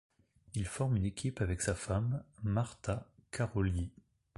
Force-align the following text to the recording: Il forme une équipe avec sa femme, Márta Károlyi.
Il 0.55 0.65
forme 0.65 0.97
une 0.97 1.05
équipe 1.05 1.41
avec 1.41 1.61
sa 1.61 1.75
femme, 1.75 2.23
Márta 2.41 3.07
Károlyi. 3.29 3.91